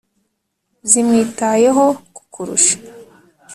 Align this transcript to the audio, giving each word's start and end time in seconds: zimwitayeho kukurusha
zimwitayeho 0.89 1.85
kukurusha 2.15 2.75